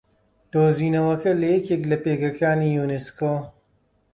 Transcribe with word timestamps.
دوزینەوەکە 0.53 1.31
لە 1.39 1.47
یەکێک 1.55 1.83
لە 1.91 1.97
پێگەکانی 2.03 2.73
یوونسکۆ 2.77 3.33